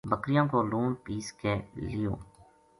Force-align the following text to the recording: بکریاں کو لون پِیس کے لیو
بکریاں 0.09 0.45
کو 0.51 0.59
لون 0.71 0.89
پِیس 1.03 1.27
کے 1.39 1.53
لیو 1.87 2.13